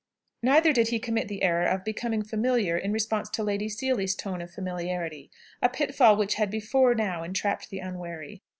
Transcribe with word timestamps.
Neither 0.41 0.73
did 0.73 0.87
he 0.87 0.97
commit 0.97 1.27
the 1.27 1.43
error 1.43 1.67
of 1.67 1.83
becoming 1.85 2.23
familiar, 2.23 2.75
in 2.75 2.91
response 2.91 3.29
to 3.29 3.43
Lady 3.43 3.69
Seely's 3.69 4.15
tone 4.15 4.41
of 4.41 4.49
familiarity, 4.49 5.29
a 5.61 5.69
pitfall 5.69 6.15
which 6.17 6.33
had 6.33 6.49
before 6.49 6.95
now 6.95 7.21
entrapped 7.21 7.69
the 7.69 7.77
unwary. 7.81 8.41